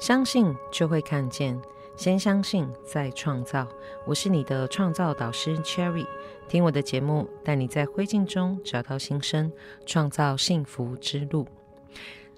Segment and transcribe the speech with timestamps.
[0.00, 1.60] 相信就会看见，
[1.94, 3.68] 先相信再创造。
[4.06, 6.06] 我是你的创造导师 Cherry，
[6.48, 9.52] 听我的节目，带你在灰烬中找到新生，
[9.84, 11.46] 创造幸福之路。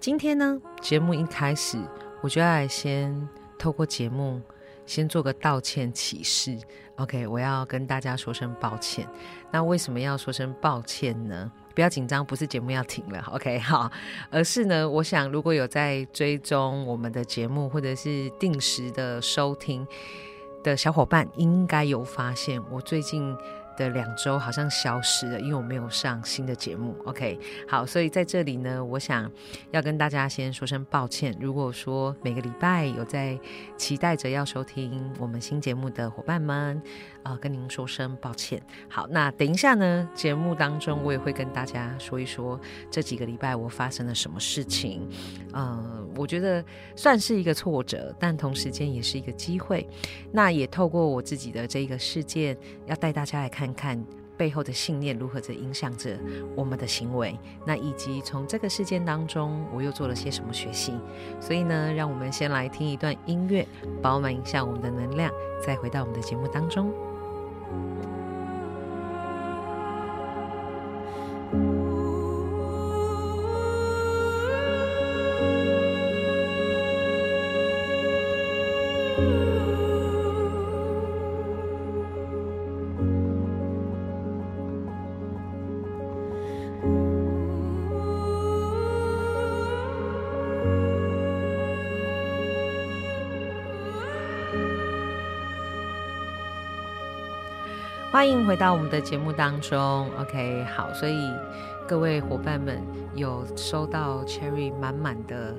[0.00, 1.78] 今天呢，节目一开始
[2.20, 4.42] 我就要先透过节目
[4.84, 6.58] 先做个道歉启事。
[6.96, 9.06] OK，我要跟大家说声抱歉。
[9.52, 11.52] 那为什么要说声抱歉呢？
[11.74, 13.90] 不要紧张，不是节目要停了，OK， 好，
[14.30, 19.86] 而是呢，我想如果有在追踪我们的节目，或者是定时的收听
[20.62, 23.36] 的小伙伴，应该有发现我最近。
[23.76, 26.96] 的两周好像消失了，因为我没有上新的节目。
[27.06, 29.30] OK，好，所以在这里呢，我想
[29.70, 31.36] 要跟大家先说声抱歉。
[31.40, 33.38] 如果说每个礼拜有在
[33.76, 36.80] 期待着要收听我们新节目的伙伴们，
[37.22, 38.62] 啊，跟您说声抱歉。
[38.88, 45.08] 好，那等一下呢，节目当中我也会跟大家说一说这几个礼拜我发生了什么事情。
[45.54, 49.88] 嗯，我觉得算是一个挫折，但同时间也是一个机会。
[50.30, 53.61] 那也透过我自己的这个事件，要带大家来看。
[53.62, 54.04] 看看
[54.36, 56.18] 背后的信念如何在影响着
[56.56, 60.92] 我们的行为，那以及从这个事件当中，我又做了些什么学习？
[61.40, 63.64] 所以呢，让我们先来听一段音乐，
[64.02, 65.30] 饱满一下我们的能量，
[65.64, 66.92] 再回到我们的节目当中。
[98.10, 101.30] 欢迎回到我们的节目当中，OK，好，所以
[101.88, 102.80] 各位伙伴们
[103.14, 105.54] 有收到 Cherry 满满的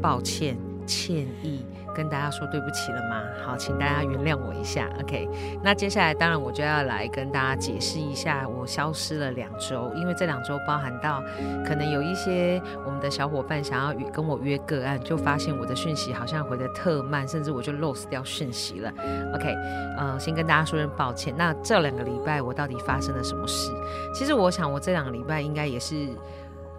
[0.00, 1.64] 抱歉、歉意。
[1.94, 3.22] 跟大家说对不起了吗？
[3.44, 4.88] 好，请大家原谅我一下。
[5.02, 5.28] OK，
[5.62, 11.22] 那接下来当然我就要来跟大家解释一下，我消失了两周，因为这两周包含到
[11.66, 18.90] 可能有一些我们的小伙伴想要与跟我约个案，就发现我的讯息好像回的特慢，甚至我就 lose 掉讯息了。
[19.34, 19.54] OK，
[19.98, 21.34] 呃，先跟大家说声抱歉。
[21.36, 23.70] 那这两个礼拜我到底发生了什么事？
[24.14, 26.08] 其实我想我这两个礼拜应该也是。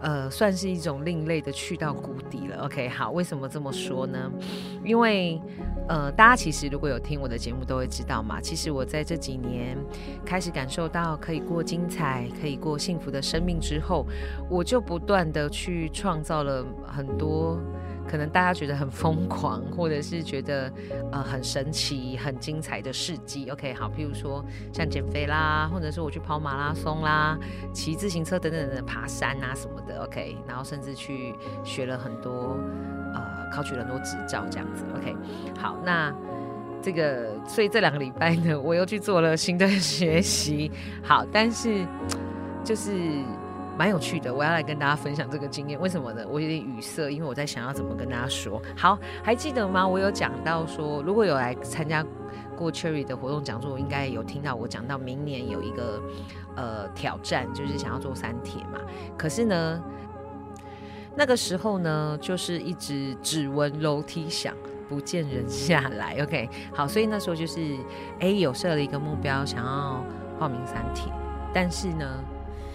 [0.04, 2.66] 呃，算是一种另类的去到谷底了。
[2.66, 4.30] OK，好，为什么这么说呢？
[4.84, 5.42] 因为
[5.88, 8.42] 呃，大家其实如果有听我的节目，都会知道嘛。
[8.42, 9.78] 其实我在这几年
[10.26, 14.06] 开始感受到可以过精彩、可以过幸福的生命之后，
[14.50, 17.58] 我就不断的去创造了很多。
[18.08, 20.72] 可能大家觉得很疯狂，或者是觉得
[21.12, 23.50] 呃很神奇、很精彩的事迹。
[23.50, 27.38] OK，好，譬如说像减肥啦，或者是我去跑马拉松啦、
[27.74, 30.04] 骑自行车等等的爬山啊什么的。
[30.04, 31.34] OK，然后甚至去
[31.64, 32.58] 学了很多
[33.14, 34.84] 呃考取了很多执照这样子。
[34.96, 35.16] OK，
[35.60, 36.14] 好，那
[36.82, 40.72] 这个所以这两个礼拜呢，我又去做了新的学习。
[41.02, 41.86] 好，但是
[42.64, 42.92] 就是。
[43.78, 45.80] 蛮有趣的，我要来跟大家分享这个经验。
[45.80, 46.24] 为什么呢？
[46.28, 48.62] 我有点语塞，因为我在想要怎么跟大家说。
[48.78, 49.88] 好，还记得吗？
[49.88, 52.06] 我有讲到说，如果有来参加
[52.56, 56.02] 过 Cherry 的活动讲座，应该有听到我讲到明年有一个
[56.56, 58.80] 呃挑战，就是想要做三铁嘛。
[59.18, 59.84] 可是呢，
[61.16, 64.56] 那个时候呢，就是一直只闻楼梯响，
[64.88, 66.16] 不见人下来。
[66.22, 67.60] OK，好，所以那时候就是
[68.20, 70.06] 哎有设了一个目标，想要
[70.40, 71.12] 报名三铁，
[71.52, 72.06] 但是呢。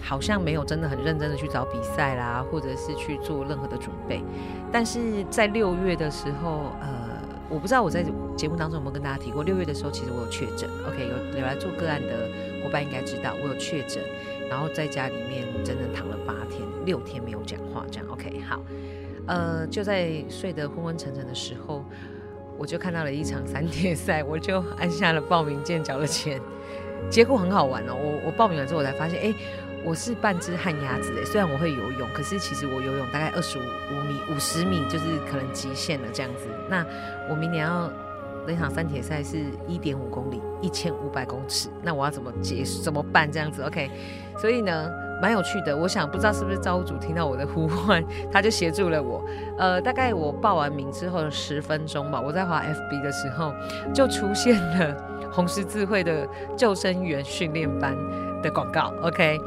[0.01, 4.23] 好像没有真的很认真的去找比赛啦，或者是去做任何的准备。
[4.71, 8.03] 但是在六月的时候，呃，我不知道我在
[8.35, 10.69] 节目当中有没有跟大家提过，六月的时候其实我有确诊。
[10.87, 12.29] OK，有有来做个案的
[12.63, 14.01] 伙伴应该知道我有确诊，
[14.49, 18.61] 然后在家里面整整躺了八天，六天没有讲话，这样 OK 好。
[19.27, 21.83] 呃，就在睡得昏昏沉沉的时候，
[22.57, 26.39] 我就看到了一场三铁赛，我就按下了报名键，缴了钱。
[27.09, 29.33] 结果很好玩哦，我我报名了之后，我才发现，哎。
[29.85, 36.45] 我是半只旱鸭子诶，虽然我会游泳，可是其实我游泳大概二十五五米、五十米就是可能极限了这样子。
[36.69, 36.85] 那
[37.29, 37.91] 我明年要
[38.45, 39.37] 那场三铁赛是
[39.67, 43.89] 一点五公里，一千五百公尺，那我要怎么结怎么办这样子？OK，
[44.37, 44.89] 所以呢，
[45.21, 45.75] 蛮有趣的。
[45.75, 49.23] 我想不知道是不是造物主听到我的呼唤， 他就协助了我。
[49.57, 53.53] 呃，大概我报完名之后的十分钟吧，我在滑 FB 的时候
[53.93, 54.95] 就出现了
[55.31, 56.27] 红十字会的
[56.57, 57.95] 救生员训练班
[58.41, 58.93] 的广告。
[59.01, 59.39] OK。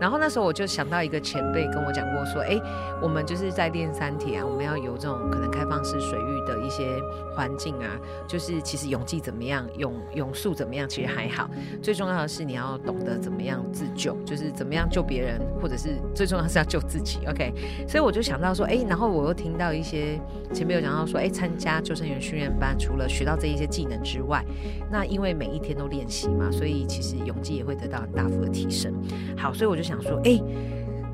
[0.00, 2.56] 然后那时候我就想到一个前辈跟我讲过，说，哎，
[3.02, 7.00] 我们就是在练三体啊，我们要有这种可能开放式水域的一些
[7.34, 11.50] 环境啊，就是其实泳技怎么样，泳泳速怎么样，其实还好，
[11.82, 17.52] 最重要的是你要懂得怎么样自救，就是怎么样救别人，或者是最重要是要救自己，OK。
[17.88, 20.20] 所以我就想到说，哎，然后我又听到一些
[20.54, 24.44] 前面有讲到说，哎，参加救生员训练班，除了学到这一些技能之外，
[24.88, 28.94] 那因为每一天都练习嘛，所以其实泳技也会得到很大幅的提升。
[29.36, 29.82] 好，所以我就。
[29.88, 30.38] 想说，哎，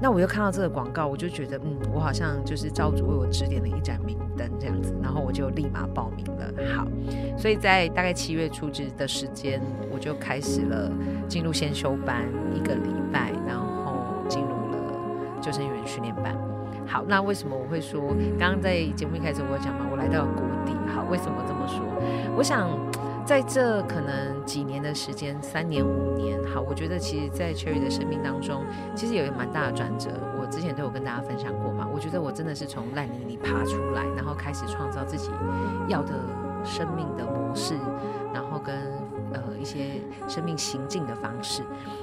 [0.04, 6.52] 那我又看到这个广告，我就觉得，嗯，我好像就是招主为我指点了一盏明灯这样子，然后我就立马报名了。
[6.76, 6.86] 好，
[7.38, 10.92] 所以在大概七月初之的时间，我就开始了
[11.26, 12.22] 进入先修班
[12.54, 16.36] 一个礼拜，然后进入了救生员训练班。
[16.86, 20.76] 好，那为什么我会说，刚刚在节目一开始我讲嘛，我来到了谷底。
[20.94, 21.80] 好，为什么这么说？
[22.36, 22.68] 我想。
[23.24, 28.62] 在这可能几年的时间，三年五年，好，我觉得其实，在 Cherry 的生命当中，
[28.94, 30.10] 其实有一个蛮大的转折。
[30.38, 35.30] 我之前都有跟大家分享过嘛，我觉得我真的是从烂泥里爬出来，然后开始创造自己
[35.88, 36.12] 要的
[36.64, 37.74] 生命的模式，
[38.32, 38.74] 然后跟
[39.32, 41.62] 呃一些生命行进的方式，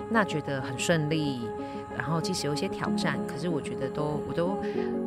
[0.09, 1.47] 那觉得很顺利。
[1.95, 4.57] 然后即使有一些挑战，可是我觉得都我都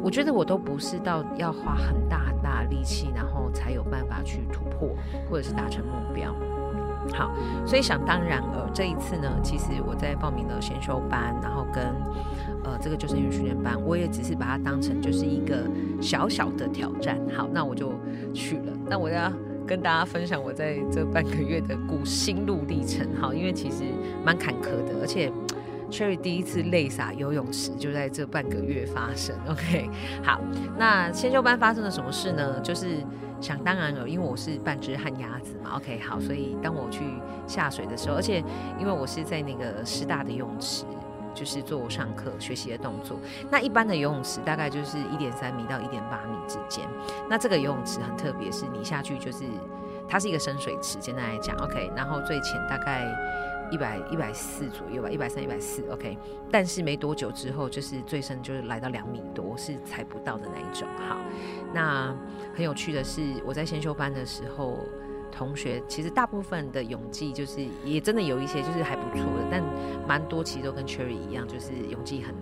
[0.03, 2.31] 我觉得我都不是到要花很大
[2.65, 4.91] 力气，然后才有办法去突破
[5.29, 6.35] 或者是达成目标。
[7.13, 7.31] 好，
[7.67, 11.85] 所以想当然呃这一次呢，其实我在报名了先修班，然后跟
[12.65, 15.69] 呃这个救生员训练班，我也只是把它当成就是一个
[16.01, 17.21] 小小的挑战。
[17.37, 17.93] 好，那我就
[18.33, 18.73] 去了。
[18.87, 19.31] 那我要
[19.67, 23.07] 跟大家分享我在这半个月的古心路历程。
[23.21, 23.85] 好，因为其实
[24.25, 25.31] 蛮坎坷的，而且。
[25.95, 29.33] Cherry 第一次泪洒游泳池就在这半个月发生。
[29.49, 29.89] OK，
[30.25, 30.41] 好，
[30.77, 32.59] 那先修班发生了什么事呢？
[32.59, 32.97] 就是
[33.41, 35.77] 想当然了，因为我是半只旱鸭子嘛。
[35.77, 37.05] OK，好，所以当我去
[37.47, 38.43] 下水的时候，而且
[38.81, 40.85] 因为我是在那个师大的游泳池，
[41.33, 43.17] 就是做上课学习的动作。
[43.49, 46.85] 那一般的游泳池大概就是一点三米到一点八米之间。
[47.31, 49.45] 那这个游泳池很特别，是你下去就是
[50.09, 53.07] 它是一个深水池，简单来讲，OK，然后最浅大概。
[53.71, 56.17] 一百一百四左右吧，一百三、一百四，OK。
[56.51, 60.87] 但是没多久之后，就是最深就是来到两米多，是踩不到的那一种。
[61.09, 61.19] 好，
[61.73, 62.15] 那
[62.55, 64.79] 很有趣的是，我在先修班的时候，
[65.33, 69.63] 同学其实大部分的泳技就是也真的有一些就是还不错的，但
[70.07, 72.35] 蛮多其实都跟 Cherry 一样，就是泳技很。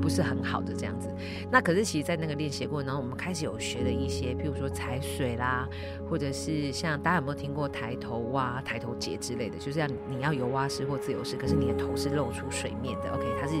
[0.00, 1.08] 不是很好的这样子，
[1.50, 5.68] 那可是其实，在那个练习过程中，我们开始有学了一些，譬如说踩水啦，
[6.08, 13.10] 或者是像大家有没有听过抬头蛙、抬头节之类的，就是要你要游蛙式或自由式，可是你的头是露出水面的。
[13.10, 13.54] OK，它是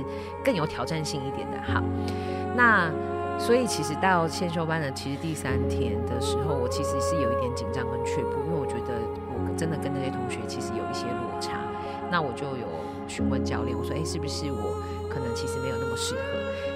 [0.44, 1.60] 更有挑战性一点的。
[1.62, 1.82] 好，
[2.56, 2.90] 那
[3.38, 8.94] 所以其实到先修班的其实第三天的时候，我其实是有一点紧张跟却步，因为我觉得
[9.30, 11.60] 我真的跟那些同学其实有一些落差。
[12.10, 12.66] 那我就有
[13.08, 14.80] 询问教练，我说：“哎，是不是我？”
[15.16, 16.20] 可能其实没有那么适合，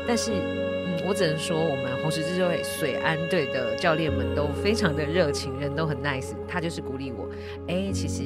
[0.08, 6.32] 但是，嗯，我只能说，我们红十字会水安队的教练们都非常的热情，人都很 nice。
[6.48, 7.28] 他就是鼓励我，
[7.68, 8.22] 哎，其实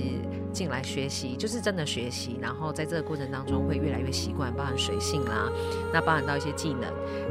[0.52, 5.50] 进来学习就是真的学习，然后在这个过程当中会越来越习惯，包含水性啦，
[5.92, 6.84] 那包含到一些技能，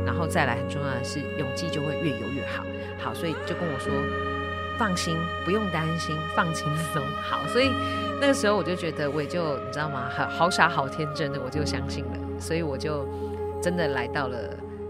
[0.05, 2.65] 然后再来很重要的是泳技就会越游越好。
[2.99, 3.93] 好，所以就跟我说，
[4.77, 5.15] 放心，
[5.45, 7.01] 不用担心，放轻松。
[7.21, 7.69] 好，所以
[8.19, 10.09] 那个时候我就觉得，我也就你知道吗？
[10.09, 12.03] 好好傻好天真的，我就相信。
[12.43, 13.07] 所以我就
[13.61, 14.37] 真的来到了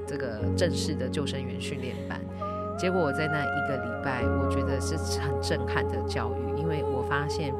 [0.07, 2.19] 这个正式的救生员训练班，
[2.77, 7.53] 结果我在那一个礼拜，我觉得是很震撼的教育，因为我发现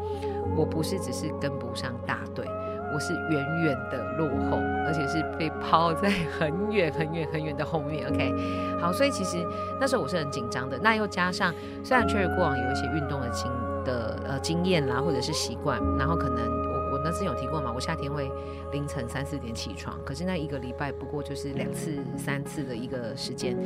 [0.58, 2.44] 我不是只是跟不上大队，
[2.92, 8.10] 我是远远的落后，而且是被抛在很远很远很远的后面。
[8.10, 8.34] OK，
[8.82, 9.38] 好，所以其实
[9.80, 10.76] 那时候我是很紧张的。
[10.82, 11.54] 那又加上
[11.84, 13.52] 虽然确实过往有一些运动的经
[13.86, 16.63] 的呃经验啦，或者是习惯，然后可能。
[17.04, 17.72] 那之前有提过嘛？
[17.74, 18.32] 我夏天会
[18.72, 23.58] 凌晨三四点起床，可是那一个礼拜不过就是两次、三次的一个时间。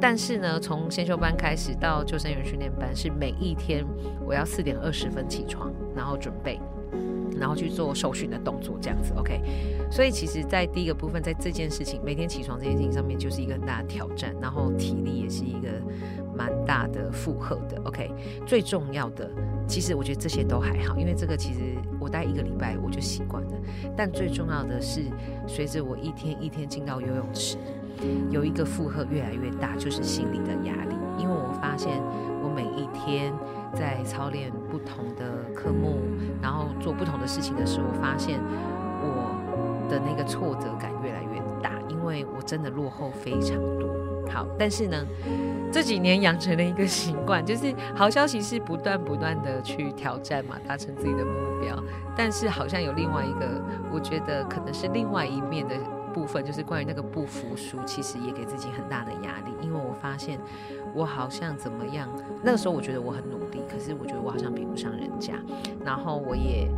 [0.00, 3.84] 但是呢，从先修班开始到救生员训练班，是每一天
[4.24, 6.60] 我要四点二十分起床，然后准备，
[7.38, 9.12] 然后去做受训的动作，这样子。
[9.16, 9.40] OK。
[9.90, 15.68] 所以其实，在第一个部分，在这件事情每天起床这件事情上面，就是一个很大的挑战，然后体力也是一个
[16.36, 17.80] 蛮大的负荷的。
[17.84, 18.10] OK。
[18.46, 19.30] 最重要的。
[19.66, 21.60] 其实我觉得这些都还好，因为这个其实
[22.08, 23.50] 我待一个礼拜我就习惯了。
[23.94, 25.02] 但最重要的是，
[25.46, 27.58] 随着我一天一天进到游泳池，
[28.30, 30.96] 有一个负荷越来越大，就是心理的压力。
[31.18, 32.00] 因为我发现
[32.42, 33.30] 我每一天
[33.74, 35.98] 在操练不同的科目，
[36.40, 38.40] 然后做不同的事情的时候，我发现
[39.02, 43.97] 我的那个挫折感越来越大，因为我真的落后非常多。
[44.30, 45.04] 好，但是呢。
[45.70, 51.78] 这几年养成了一个习惯，就是好消息是不断不断的去挑战嘛，达成自己的目标。
[52.16, 55.76] 但是好像有另外一个，我觉得可能是另外一面的。
[56.14, 60.38] 部分，就是关于那个不服输，其实也给自己很大的压力，因为我发现
[60.94, 62.08] 我好像怎么样，
[62.42, 65.34] 那个时候我觉得我很努力，可是我觉得我好像比不上人家，
[65.84, 66.68] 然后我也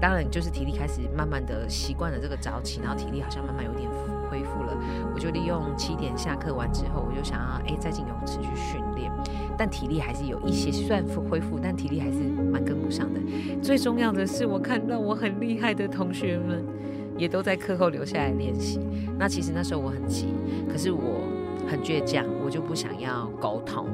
[0.00, 3.90] 当然就是体力开始慢慢的习惯了这个早起，然后体力好像慢慢有点
[4.30, 4.76] 恢复了，
[5.14, 9.10] 我就利用七点下课完之后，我就想要哎再进泳池去训练。
[9.58, 12.18] 但体力还是有一些算恢复，但体力还是
[12.52, 13.20] 蛮跟不上的。
[13.62, 16.62] 最重要的是，我看到我很厉害的同学们
[17.16, 18.78] 也都在课后留下来练习。
[19.18, 20.28] 那其实那时候我很急，
[20.70, 21.22] 可是我
[21.66, 23.86] 很倔强，我就不想要沟通，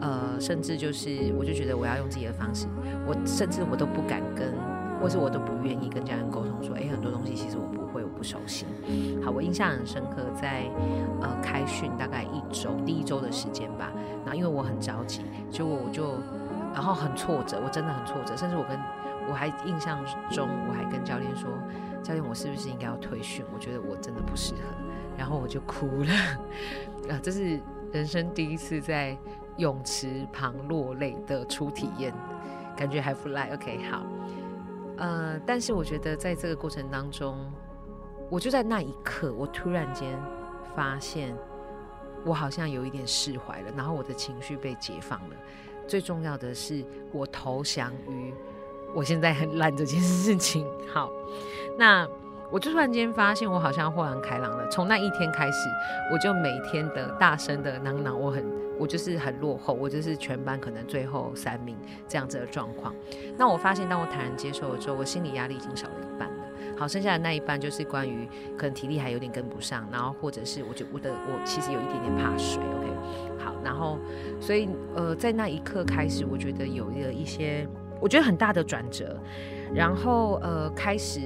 [0.00, 2.66] 呃，甚至就是我就觉得我要用自己的方式，
[3.06, 4.54] 我甚至我都不敢跟，
[4.98, 8.64] 或是我都不愿意跟家人沟通，说，哎，很多东西其实我不会，不熟悉。
[9.24, 10.64] 好，我印象很深刻，在
[11.20, 13.92] 呃开训大概一周，第一周的时间吧。
[14.24, 16.14] 然后因为我很着急，结果我就，
[16.72, 18.76] 然后很挫折，我真的很挫折，甚至我跟
[19.28, 19.98] 我还印象
[20.30, 21.50] 中，我还跟教练说，
[22.02, 23.44] 教练我是不是应该要退训？
[23.54, 24.60] 我觉得我真的不适合，
[25.16, 26.12] 然后我就哭了，
[27.14, 27.60] 啊，这是
[27.92, 29.16] 人生第一次在
[29.56, 32.12] 泳池旁落泪的初体验，
[32.76, 33.52] 感觉还不赖。
[33.54, 34.02] OK，好，
[34.96, 37.36] 呃，但是我觉得在这个过程当中，
[38.28, 40.18] 我就在那一刻，我突然间
[40.74, 41.36] 发现。
[42.24, 45.36] 我好像有一点释怀了，然后我的情绪被解放了。
[45.86, 48.34] 最重要的是，我投降于
[48.92, 50.66] 我现在很烂这件事情。
[50.92, 51.08] 好，
[51.78, 52.04] 那
[52.50, 54.68] 我就突然间发现，我好像豁然开朗了。
[54.70, 55.68] 从那一天开始，
[56.12, 58.44] 我就每天的大声的嚷嚷，我很，
[58.76, 61.78] 我就是很落后，我就是全班可能最后三名
[62.08, 62.92] 这样子的状况。
[63.36, 66.28] 那我发现，当我坦然接受了之后，我心理压力已经少了一半。
[66.76, 73.98] 好，剩下的那一半就是关于可能体力还有点跟不上，然后或者是我就我的我其实有一点点怕水，OK，好，然后
[74.40, 77.66] 所以呃在那一刻开始，我觉得有了一些
[78.00, 79.18] 我觉得很大的转折，
[79.74, 81.20] 然后呃开始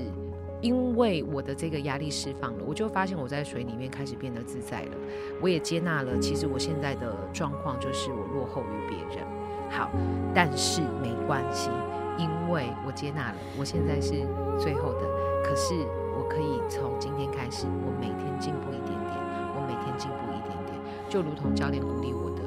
[0.61, 4.93] 因为我的这个压力释放了，我就发现我在水里面开始变得自在了，
[5.41, 9.27] 我也接纳了其实我现在的状况就是我落后于别人，
[9.69, 9.91] 好，
[10.33, 11.71] 但是没关系，
[12.19, 14.13] 因为我接纳了，我现在是
[14.57, 15.30] 最后的。
[15.43, 15.75] 可是
[16.17, 19.15] 我可以从今天开始，我每天进步一点点，
[19.57, 20.79] 我每天进步一点点，
[21.09, 22.43] 就如同教练鼓励我的，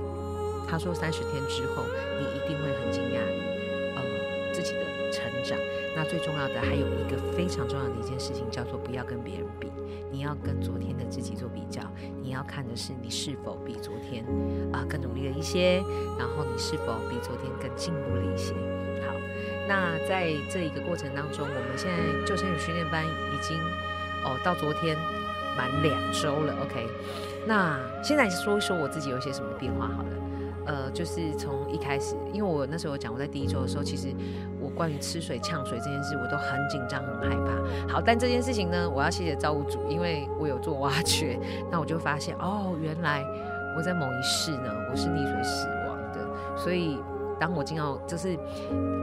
[0.67, 1.83] 他说三十天之后，
[2.19, 3.19] 你一定会很惊讶
[3.95, 4.01] 呃
[4.53, 5.57] 自己的成长。
[5.95, 9.71] 那最重要的还有一个非常重要的一件事情，叫做不要跟别人比，
[10.11, 11.81] 你要跟昨天的自己做比较，
[12.21, 14.25] 你要看的是你是否比昨天
[14.71, 15.83] 啊更努力了一些，
[16.17, 18.55] 然后你是否比昨天更进步了一些。
[19.67, 23.57] 那在这一个过程当中，我们现在救生员训练班已经
[24.25, 24.97] 哦到昨天
[25.55, 26.87] 满两周了，OK。
[27.47, 30.09] 那现在说一说我自己有一些什么变化好了，
[30.65, 34.13] 呃，就是从一开始，因为我那时候讲我在第一周的时候，其实
[34.59, 37.93] 我关于吃水呛水这件事我都很紧张很害怕。
[37.93, 41.39] 好，但这件事情呢，我要谢谢造物主，因为我有做挖掘，
[41.71, 43.23] 那我就发现哦，原来
[43.77, 46.97] 我在某一世呢，我是溺水死亡的，所以。
[47.39, 48.37] 当我进到就是，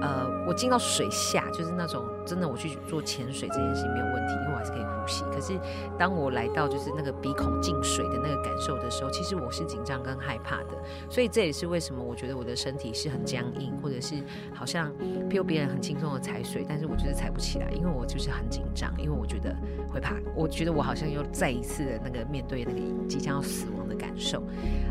[0.00, 5.24] 呃，我进到水下，就是那种真的我去做潜水这件事情没有问题，因为我还是可以呼吸。
[5.32, 5.58] 可是
[5.98, 10.78] 当我来到就是那个鼻孔进水的那个感受的时候，其实我是紧张跟害怕的。
[11.10, 14.14] 所以这也是为什么我觉得我的身体是很僵硬，或者是
[14.54, 14.90] 好像
[15.28, 19.54] 譬如别人很轻松的踩水，但是我就是踩不起来，因为我就是很紧张，因为我觉得
[19.92, 24.42] 会怕，我觉得我好像又再一次的那个面对那个即将要死亡的感受。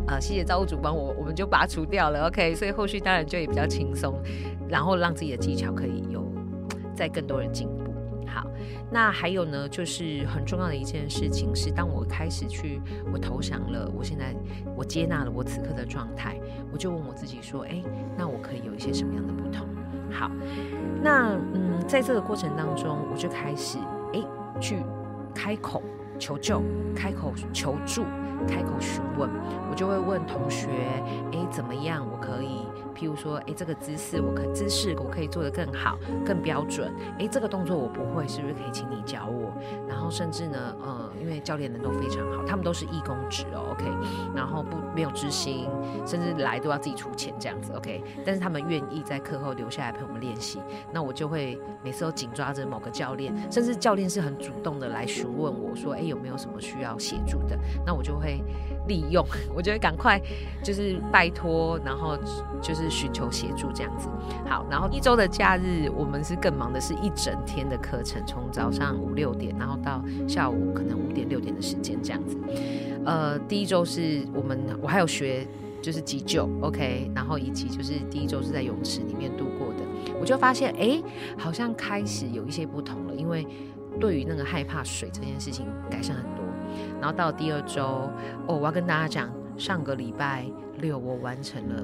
[0.08, 2.28] 呃，谢谢造物主帮我，我们就拔除掉了。
[2.28, 3.40] OK，所以后续当然就。
[3.40, 4.22] 也比较轻松，
[4.68, 6.22] 然后让自己的技巧可以有
[7.00, 7.94] 在更多人进步。
[8.28, 8.46] 好，
[8.92, 12.80] 那还有呢，就是很重要的一件事情是，当我开始去，
[13.12, 14.36] 我投降了，我现在
[14.76, 16.38] 我接纳了我此刻的状态，
[16.72, 17.82] 我就问我自己说，哎，
[18.18, 19.66] 那我可以有一些什么样的不同？
[20.12, 20.30] 好，
[21.02, 23.78] 那嗯，在这个过程当中，我就开始
[24.14, 24.22] 哎
[24.60, 24.84] 去
[25.34, 25.82] 开口
[26.20, 26.62] 求救，
[26.94, 28.04] 开口求助，
[28.48, 29.28] 开口询问，
[29.72, 30.68] 我就会问同学，
[31.32, 32.06] 哎，怎么样？
[32.06, 32.69] 我可以。
[33.00, 36.94] 譬如说，哎，这个姿势我可姿势我可以做得更好、更标准。
[37.18, 39.54] 哎，这个动作我不会，是不是可以请你教我？
[39.88, 43.86] 然后甚至呢，呃，因为教练人都非常好，他们都是义工职哦，OK。
[44.36, 45.70] 然后不没有知心，
[46.06, 48.04] 甚至来都要自己出钱这样子，OK。
[48.26, 50.60] 但是他们愿意在课后留下来陪我们练习，
[50.92, 57.58] 那我就会每次都紧抓着某个教练，甚至教练是很主动的来询问我说，哎，有没有什么需要协助的？
[57.86, 58.44] 那我就会
[58.90, 60.22] 利用， 我就会赶快
[60.62, 62.18] 就是拜托，然后
[62.62, 62.90] 就是。
[62.90, 64.10] 寻求协助这样子，
[64.50, 72.36] 好，然后一周的假日，我们是更忙的，是一整天的课程，从早上五六点，然后到下午可能五点六点的时间这样子。
[73.06, 75.48] 呃，第一周是我们我还有学
[75.84, 81.00] 就是急救，OK，然后以及就是第一周是在泳池里面度过的，我就发现哎，
[81.38, 83.46] 好像开始有一些不同了，因为
[84.00, 86.44] 对于那个害怕水这件事情改善很多。
[87.00, 88.10] 然后到第二周，
[88.48, 90.46] 哦，我要跟大家讲，上个礼拜
[90.78, 91.84] 六我完成了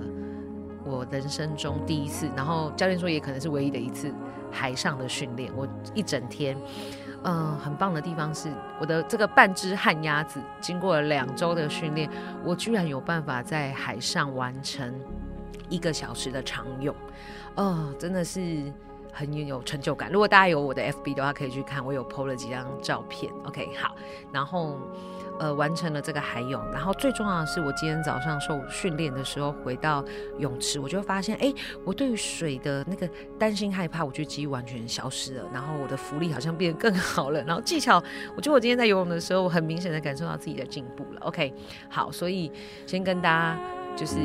[0.84, 4.13] 我人生中第一次，然后教练说也可能是唯一的一次
[4.51, 5.51] 海上的训练。
[5.56, 6.58] 我一整天，
[7.24, 8.50] 嗯，很棒的地方是
[8.80, 12.10] 我的这个半只旱鸭子，经过了两周的训练，
[12.44, 14.94] 我居然有办法在海上完成
[15.70, 16.96] 一个小时的长泳，
[17.56, 18.72] 哦，真的是。
[19.15, 20.12] 很有成就感。
[20.12, 23.31] 如果大家有我的 FB 的话，可以去看，我有 PO 了几张照片。
[23.45, 23.95] OK，好，
[24.34, 24.77] 然后
[25.39, 30.03] 呃完成了这个海泳，然后最重要的是，我今天早上受训练的时候回到
[30.38, 31.53] 泳池，我就发现，哎，
[31.86, 35.45] 我对于水的那个担心害怕，我觉得几乎完全消失了。
[35.53, 38.03] 然后我的浮力好像变得更好了，然后技巧，
[38.36, 41.22] 我觉得我今天在游泳的时候，我很明显的感受到自己的进步了。
[41.22, 41.53] OK，
[41.89, 42.51] 好，所以
[42.86, 43.57] 先跟大家
[43.95, 44.17] 就是。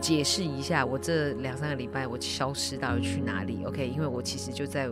[0.00, 4.88] 解释一下，我这两三个礼拜我消失到底去哪里？OK，因为我其实就在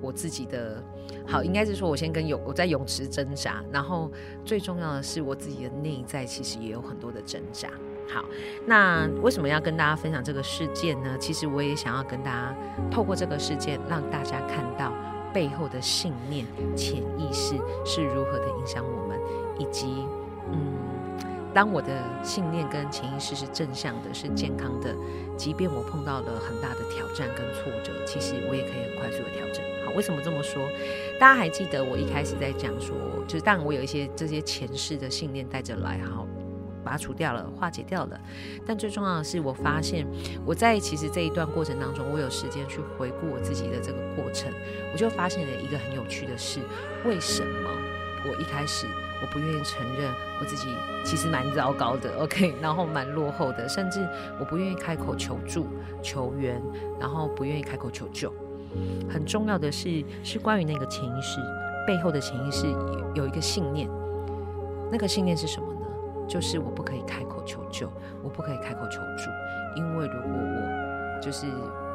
[0.00, 0.82] 我自己的，
[1.26, 4.10] 好，应该是说我先跟泳我在泳池挣扎，然后
[4.44, 7.68] 最重要的是我自己的内在其实也有很多的挣扎。
[8.08, 8.24] 好，
[8.66, 11.16] 那为什么要跟大家分享这个事件呢？
[11.18, 12.56] 其实我也想要跟大家
[12.90, 14.92] 透过这个事件，让大家看到
[15.32, 16.44] 背后的信念、
[16.76, 17.54] 潜意识
[17.84, 19.18] 是如何的影响我们，
[19.58, 20.19] 以及嗯。
[21.52, 21.88] 当我的
[22.22, 24.94] 信念跟潜意识是正向的，是健康的，
[25.36, 29.64] 即便我碰到了很大的挑战跟挫折，其实我也可以很快速的调整。
[29.84, 30.68] 好，为什么这么说？
[31.18, 36.26] 大家还记得我一开始在讲说，就是当我有一些这些前世的信念带着来，好，
[36.84, 38.20] 把它除掉了，化解掉了。
[38.64, 40.06] 但最重要的是，我发现
[40.46, 44.52] 我在其实这一段过程当中，我有时间去回顾我自己的这个过程，
[44.92, 46.60] 我就发现了一个很有趣的事：
[47.04, 47.70] 为什么
[48.24, 48.86] 我一开始？
[49.22, 50.10] 我不愿意承认
[50.40, 50.68] 我自己
[51.04, 54.00] 其实蛮糟糕的， OK，然后蛮落后的，甚至
[54.38, 55.66] 我不愿意开口求助、
[56.02, 56.58] 求援，
[56.98, 58.32] 然后不愿意开口求救。
[59.10, 61.38] 很重要的是，是关于那个潜意识
[61.86, 62.66] 背后的潜意识
[63.14, 63.86] 有一个信念，
[64.90, 65.80] 那个信念是什么呢？
[66.26, 69.28] 就是我不可以开口求救，我不可以开口求助，
[69.76, 71.46] 因为如果我就是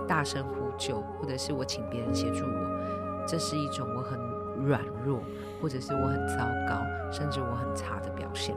[0.08, 4.20] 大声呼救，或者是我请别人协助我，这是一种我很
[4.66, 5.22] 软弱。
[5.62, 8.54] 或者是我很糟糕，甚至我很差的表现。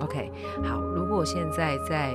[0.00, 0.30] OK，
[0.62, 2.12] 好，如果现在在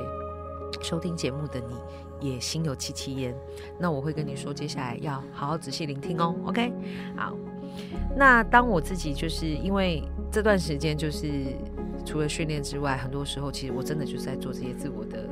[0.82, 3.34] 收听节目的你也心有戚戚焉，
[3.80, 6.36] 那我会跟你说，接下来要好好仔细聆听哦。
[6.46, 6.72] OK，
[7.16, 7.34] 好，
[8.16, 11.28] 那当我自己就是因为这段时间就是
[12.06, 15.28] 除了训练之外，很多时候其实我真的就是在做这些自我的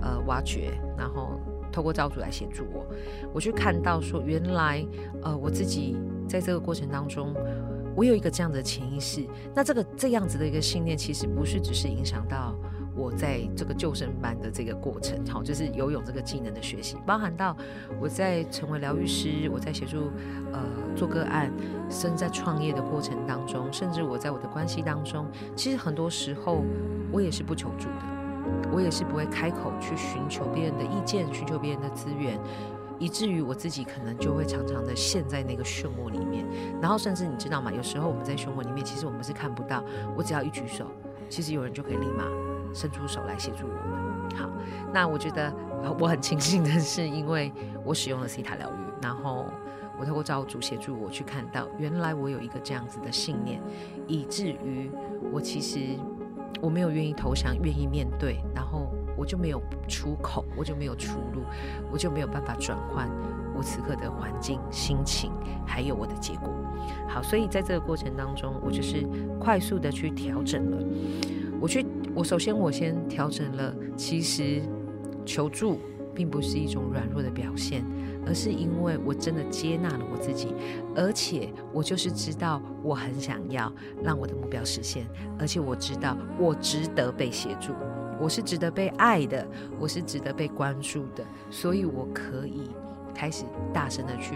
[0.00, 1.38] 呃挖掘，然后
[1.70, 2.86] 透过造主来协助我，
[3.34, 4.82] 我去看到说原来
[5.22, 5.96] 呃我自己
[6.30, 7.34] 在这个过程当中。
[7.96, 12.54] 我有一个这样的潜意识，那这个这样子的一个信念，其实不是只是影响到
[12.94, 17.54] 我在这个救生班的这个过程，好，就是游泳这个技能的学习，包含到
[18.00, 20.08] 我在成为疗愈师，我在协助
[20.52, 20.60] 呃
[20.94, 21.52] 做个案，
[21.90, 26.64] 甚至在创业的过程当中，甚至我在我的关系当中，其实很多时候
[27.10, 32.38] 我也是不求助的，我也是不会开口去寻求别人的意见，寻求别人的资源。
[33.00, 36.46] 以至于我自己可能就会常常的陷在那个漩涡里面，
[36.80, 37.72] 然后甚至你知道吗？
[37.72, 39.82] 有时候我们在漩涡里面，其实我们是看不到。
[40.14, 40.86] 我只要一举手，
[41.28, 42.24] 其实有人就可以立马
[42.74, 44.38] 伸出手来协助我们。
[44.38, 44.50] 好，
[44.92, 45.50] 那我觉得
[45.98, 47.50] 我很庆幸的是，因为
[47.84, 49.46] 我使用了西塔疗愈，然后
[49.98, 53.62] 我透过造物主协助我去看到，原来我有一个这样子的信念，
[54.06, 54.90] 以至于
[55.32, 55.96] 我其实
[56.60, 58.92] 我没有愿意投降，愿意面对，然后。
[59.20, 61.42] 我就没有出口，我就没有出路，
[61.92, 63.06] 我就没有办法转换
[63.54, 65.30] 我此刻的环境、心情，
[65.66, 66.48] 还有我的结果。
[67.06, 69.06] 好，所以在这个过程当中，我就是
[69.38, 70.78] 快速的去调整了。
[71.60, 74.62] 我去，我首先我先调整了，其实
[75.26, 75.78] 求助
[76.14, 77.84] 并不是一种软弱的表现，
[78.26, 80.54] 而是因为我真的接纳了我自己，
[80.96, 83.70] 而且我就是知道我很想要
[84.02, 85.06] 让我的目标实现，
[85.38, 87.74] 而且我知道我值得被协助。
[88.20, 89.46] 我是值得被爱的，
[89.78, 92.70] 我是值得被关注的，所以我可以
[93.14, 94.34] 开始大声的去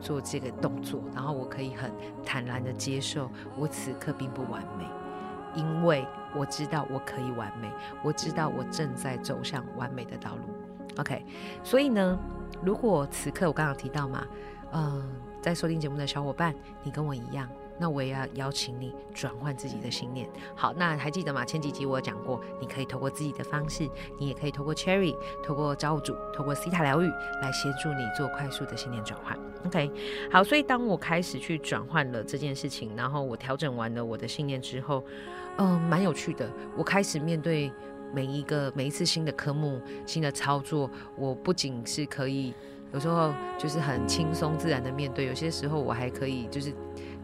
[0.00, 1.90] 做这个动作，然后我可以很
[2.24, 4.84] 坦然的接受我此刻并不完美，
[5.54, 7.70] 因为我知道我可以完美，
[8.02, 10.42] 我知道我正在走向完美的道路。
[10.98, 11.24] OK，
[11.64, 12.18] 所以呢，
[12.62, 14.26] 如果此刻我刚刚提到嘛，
[14.72, 15.02] 嗯，
[15.40, 17.48] 在收听节目的小伙伴，你跟我一样。
[17.82, 20.28] 那我也要邀请你转换自己的信念。
[20.54, 21.44] 好，那还记得吗？
[21.44, 23.90] 前几集我讲过，你可以透过自己的方式，
[24.20, 27.08] 你也可以透过 Cherry，透过造物主，透过西塔疗愈
[27.42, 29.36] 来协助你做快速的信念转换。
[29.66, 29.90] OK，
[30.30, 35.02] 好，所以当我开始去转换了这件事情，然后我调整完了我的信念之后，
[35.58, 36.48] 嗯，蛮有趣的。
[36.76, 37.72] 我开始面对
[38.14, 42.54] 每一个每一次新的科目、新的操作，我不仅是可以
[42.92, 46.72] 有时候就是很轻松自然的面对，有些时候我还可以就是。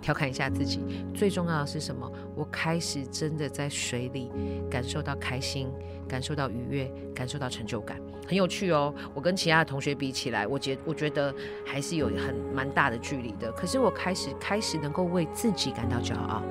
[0.01, 0.81] 调侃一下自己。
[1.15, 2.11] 最重要的是什么？
[2.35, 4.31] 我开始真的在水里
[4.71, 5.71] 感受到开心，
[6.09, 8.95] 感受到愉悦，感受到成就感，很有趣哦。
[9.15, 11.35] 我跟其他的同学比起来，我觉我觉得
[11.65, 13.51] 还是有很蛮大的距离的。
[13.53, 16.43] 可是我开始开始能够为自己感到骄傲，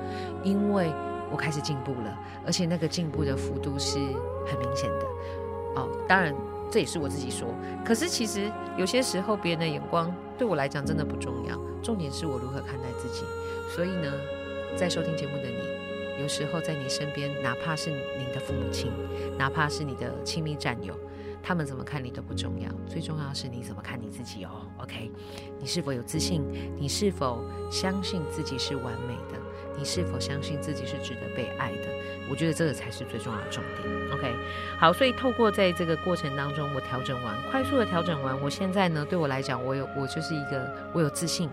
[0.44, 0.90] 因为
[1.30, 3.98] 我开始进步了，而且那个进步的幅度是
[4.46, 5.06] 很明显的。
[5.76, 6.34] 哦，当然。
[6.70, 7.48] 这也是我自己说，
[7.82, 13.24] 可是其实有些时候别人的眼光对我来讲真的不重要，重点是我如何看待自己。
[13.74, 14.12] 所以呢，
[14.76, 18.92] 在收听节目的你，有时候在你身边，哪怕是你的父母亲，
[19.36, 20.94] 哪怕是你的亲密战友，
[21.42, 24.62] 他们怎么看你都不重要，最重要是你怎么看你自己哦。
[24.78, 25.10] OK，
[25.58, 26.42] 你是否有自信？
[26.78, 29.38] 你是否相信自己是完美的？
[29.78, 31.88] 你是否相信自己是值得被爱的？
[32.28, 34.10] 我觉得这个才是最重要的重点。
[34.12, 34.34] OK，
[34.78, 41.48] 好，所以透过在这个过程当中，我调整完，快速的调整完，我现在呢，对我来讲，我有我就是一个我有自信，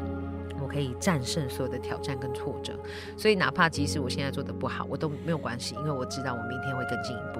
[0.59, 2.73] 我可以战胜所有的挑战跟挫折。
[3.15, 7.39] 所以哪怕即使我现在做的不好，我都没有关系，因为我知道我明天会更进一步。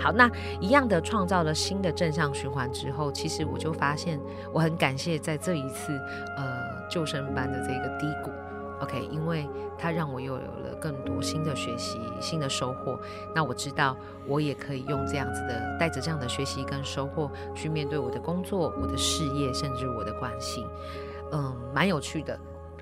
[0.00, 4.20] 好，那一样的创造了新的正向循环之后，其实我就发现
[4.52, 5.98] 我很感谢在这一次
[6.36, 8.30] 呃救生班的这个低谷。
[8.80, 12.98] OK，因为它让我又有了更多新的学习、新的收获。
[13.34, 20.64] 那我知道，我也可以用这样子的，带着这样的学习跟收获去面对我的工作、我的事业，甚至我的关系。
[21.32, 22.38] 嗯，蛮有趣的。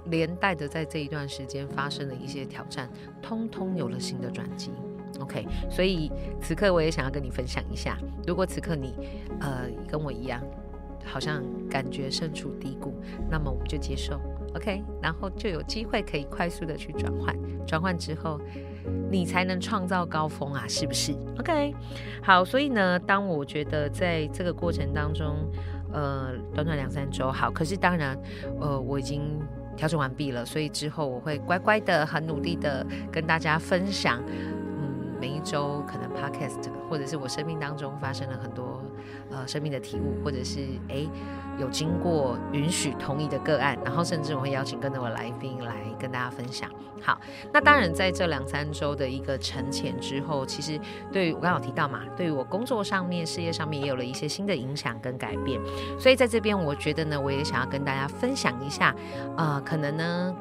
[0.06, 2.90] 连带的在这一段时间发生的一些挑战，
[3.22, 4.70] 通通有了新的转机。
[5.18, 8.94] OK，所以此刻我也想要跟你分享一下，如果此刻你
[9.40, 10.42] 呃跟我一样，
[11.06, 12.92] 好像感觉身处低谷，
[13.30, 14.20] 那么我们就接受。
[14.54, 17.34] OK，然后就有机会可以快速的去转换，
[17.66, 18.40] 转换之后，
[19.10, 21.74] 你才能创造高峰啊，是不是？OK，
[22.22, 25.50] 好，所以呢，当我觉得在这个过程当中，
[25.92, 28.16] 呃，短短两三周，好，可是当然，
[28.60, 29.40] 呃，我已经
[29.76, 38.80] 调整完毕了，所以之后我会乖乖的、很努力的跟大家分享，嗯，每一周可能 Podcast 或者是我生命当中发生了很多
[39.30, 41.06] 呃生命的体悟，或者是哎。
[41.56, 46.68] 有经过允许同意的个案，然后甚至我会邀请更多的来宾来跟大家分享。
[47.00, 47.16] 好，
[47.52, 50.76] 那当然在这两三周的一个沉潜之后，其实
[51.12, 55.60] 对于我刚刚有提到嘛，对于我工作上面、事业上面也有了一些新的影响跟改变。
[55.96, 58.92] 所以在这边，我觉得呢，我也想要跟大家分享一下，
[59.36, 60.34] 呃，可能呢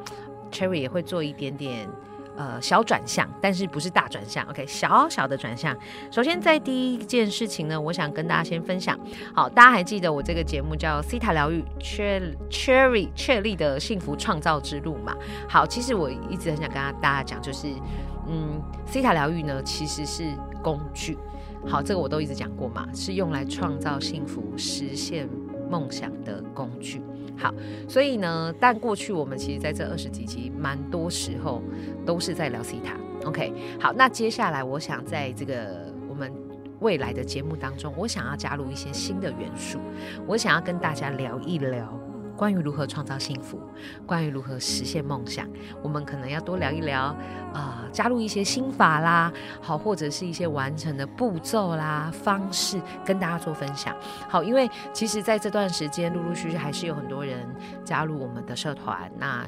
[0.52, 1.88] ，Cherry 也会做一点点。
[2.36, 5.78] 呃，小转向，但是不是大转向？OK，小小的转向。
[6.10, 9.00] 首先，在第一件事情呢，我想跟大家先分享。
[9.36, 15.16] 好，大家还记得我这个节目叫 C 塔疗愈，Cherry 确立的幸福创造之路嘛？
[15.48, 17.68] 好，其实我一直很想跟大家讲，就是
[18.28, 20.24] 嗯，C 塔疗愈呢，其实是
[20.64, 21.18] 工具。
[21.68, 25.30] 好，这个我都一直讲过嘛，是用来创造幸福、实现
[25.70, 27.02] 梦想的工具。
[27.38, 27.54] 好，
[27.88, 31.62] 所以呢，但过去我们其实在这二十几集，蛮多时候
[32.06, 32.96] 都是在聊西塔。
[33.26, 36.32] OK，好，那接下来我想在这个我们
[36.80, 39.80] 未来的节目当中，我想要加入一些新的元素，
[40.28, 42.03] 我想要跟大家聊一聊。
[42.36, 43.60] 关于如何创造幸福，
[44.06, 45.48] 关于如何实现梦想，
[45.82, 47.16] 我们可能要多聊一聊，
[47.54, 53.96] 呃，加入一些心法啦，好，或者是一些完成的步骤啦、方式，跟大家做分享。
[54.28, 57.48] 好，因为其实在这段时间，陆陆续续还是有很多人
[57.86, 59.46] 加入我们的社团，那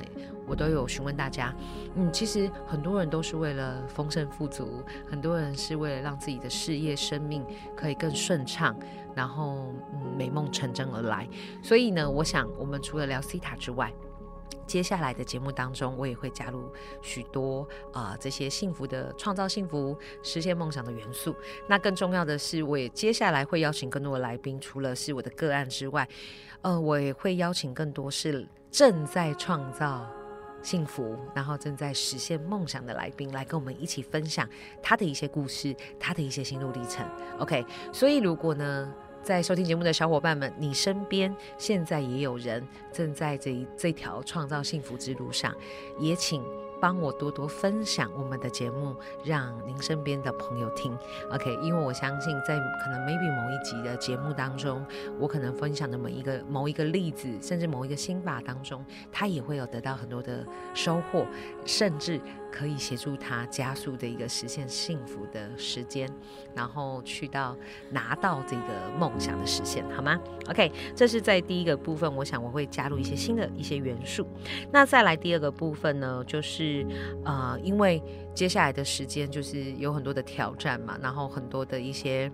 [0.47, 1.51] 我都有询问大家，
[1.95, 7.43] 嗯，其实很多人都是为了丰盛富足，很多人是为了让自己的事业、生命
[7.75, 8.75] 可以更顺畅。
[9.15, 11.27] 然后，嗯，美梦成真而来。
[11.63, 13.91] 所以呢，我想我们除了聊西塔之外，
[14.67, 21.35] 接下来的节目当中，我也会加入许多啊这些幸福的创造幸福、实现梦想的元素。
[21.67, 26.07] 那更重要的是，我也接下来会邀请更多的来宾，除了是我的个案之外，
[26.61, 30.07] 呃，我也会邀请更多是正在创造
[30.63, 34.49] 幸福，然后正在实现梦想的来宾，来跟我们一起分享
[34.81, 37.07] 他的一些故事，他的一些心路历程。
[37.37, 38.91] OK，所以如果呢？
[39.25, 45.51] 在收听节目的小伙伴们，你身边现在也有人正在这这条创造幸福之路上，
[45.97, 46.43] 也请。
[46.81, 50.95] 帮我多多分享我们的节目，让您身边的朋友听。
[51.31, 54.85] OK，因为我相信在可能 maybe 某一集的节目当中，
[55.17, 61.25] 我可能分享的某一个某一个例子，甚至某一个心法当中，他也会有得到很多的收获，
[61.65, 62.19] 甚至
[62.55, 66.09] 可以协助他加速的一个实现幸福的时间，
[66.55, 67.55] 然后去到
[67.91, 70.17] 拿到这个梦想的实现，好吗
[70.49, 74.25] ？OK，这是在第一个部分，我想我会加入一些新的一些元素。
[74.71, 76.85] 那再来第二个部分呢，就是。
[77.25, 78.01] 呃，因为
[78.35, 82.31] 接下来的时间就是有很多的挑战嘛，然后很多的一些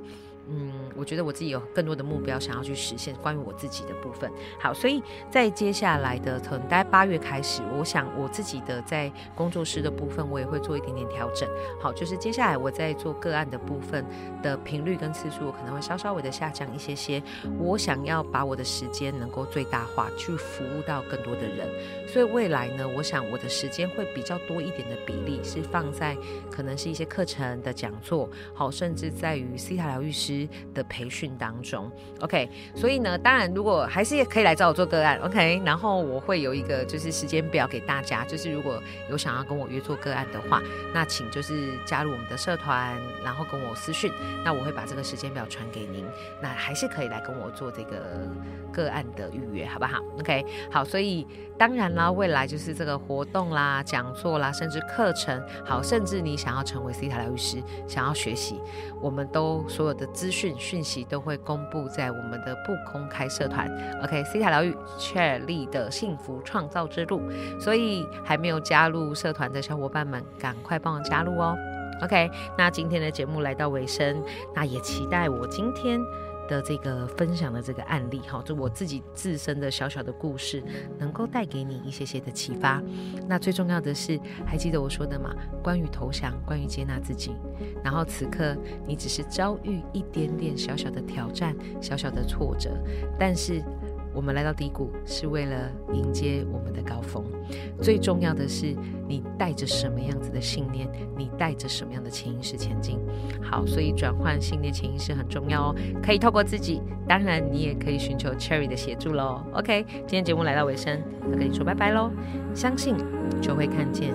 [0.49, 4.29] 嗯，我觉得我自己有更多的目标想要去实现，关于我自己的部分。
[4.59, 11.47] 好，所以在接下来的可能大概八月开始，我想我自己的在工作室的部分，我也会做一点点调整。
[11.79, 14.05] 好，就是接下来我在做个案的部分
[14.41, 17.21] 的频率跟次数，可能会稍稍微的下降一些些。
[17.57, 21.67] 我想要把我的时间能够最大化，去服务到更多的人。
[22.07, 26.17] 所以未来呢，我想我的时间会比较多一点的比例是放在
[26.49, 30.30] 可能是一些课程的讲座，好，甚至在于西塔疗愈师
[30.73, 31.91] 的培训当中。
[32.21, 40.61] OK，所以呢，当然如果还是也可以来找我做个案，OK，然后我会有一个就是时间表给大家，就是如果有想要跟我约做个案的话，
[40.93, 44.11] 那请就是加入我们的社团，然后跟我私讯，
[44.43, 46.05] 那我会把这个时间表传给您，
[46.41, 48.29] 那还是可以来跟我做这个
[48.71, 51.25] 个案的预约，好不好？OK，好，所以
[51.57, 58.59] 当然啦，未来就是这个活动啦、讲座啦，甚至课程，好，甚至你想要成为 C 塔疗愈师，想要学习，
[59.01, 63.67] 我们都所有的资讯讯息都会公布在我们的不公开社团。
[64.03, 64.23] ，OK？
[64.23, 67.23] 西塔疗愈确立的幸福创造之路，
[67.59, 71.57] 所以还没有加入社团的小伙伴们，赶快帮我加入哦。
[72.03, 75.99] OK，那今天的节目来到尾声，那也期待我今天。
[76.51, 80.61] 的这个分享的这个案例，哈，就我自己自身的小小的故事，
[80.99, 82.83] 能够带给你一些些的启发。
[83.25, 85.33] 那最重要的是，还记得我说的吗？
[85.63, 87.31] 关于投降，关于接纳自己。
[87.81, 88.53] 然后此刻
[88.85, 92.69] 你只是遭遇一点点小小的挑战，小小的挫折，
[93.17, 93.63] 但是。
[94.13, 97.23] 我们来到低谷，是为了迎接我们的高峰。
[97.81, 98.75] 最重要的是，
[99.07, 102.99] 你带着什么样子的信念，你带着什么样的潜意识前进。
[103.41, 105.75] 好，所以转换信念、潜意识很重要哦。
[106.03, 109.41] 可以透过自己，当然你也可以寻求 Cherry 的协助喽。
[109.53, 112.11] OK，今天节目来到尾声，要跟你说拜拜喽。
[112.53, 112.95] 相信
[113.41, 114.13] 就会看见，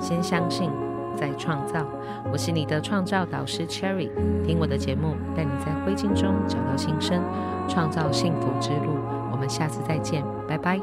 [0.00, 0.70] 先相信
[1.16, 1.86] 再创造。
[2.30, 4.10] 我是你的创造导师 Cherry，
[4.44, 7.22] 听我的节目，带你在灰烬中找到新生，
[7.68, 9.19] 创造幸福之路。
[9.40, 10.78] 我们下次再见，拜拜。